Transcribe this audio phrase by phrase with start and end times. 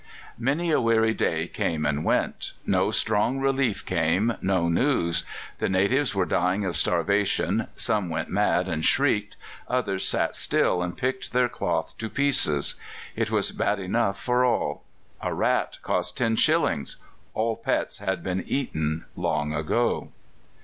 [0.39, 5.23] Many a weary day came and went; no strong relief came no news.
[5.59, 9.35] The natives were dying of starvation: some went mad and shrieked;
[9.67, 12.73] others sat still and picked their cloth to pieces.
[13.15, 14.83] It was bad enough for all.
[15.21, 16.97] A rat cost ten shillings;
[17.35, 20.09] all pets had been eaten long ago.